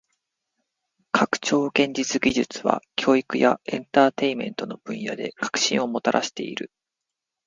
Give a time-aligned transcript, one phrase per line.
[1.11, 6.71] 拡張現実技術は教育やエンターテインメントの分野で革新をもたらしている。